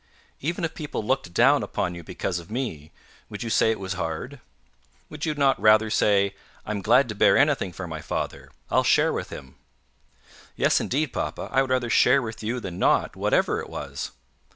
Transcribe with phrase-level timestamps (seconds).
[0.39, 2.91] Even if people looked down upon you because of me,
[3.29, 4.39] would you say it was hard?
[5.11, 6.33] Would you not rather say,
[6.65, 9.57] 'I'm glad to bear anything for my father: I'll share with him'?"
[10.55, 11.49] "Yes, indeed, papa.
[11.51, 14.09] I would rather share with you than not, whatever it was."